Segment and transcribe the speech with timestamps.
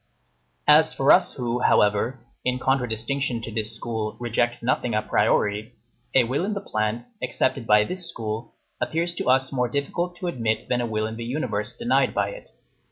[0.67, 5.75] As for us, who, however, in contradistinction to this school, reject nothing a priori,
[6.15, 10.25] a will in the plant, accepted by this school, appears to us more difficult to
[10.25, 12.49] admit than a will in the universe denied by it.